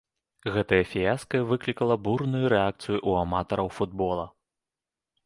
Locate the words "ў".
3.09-3.27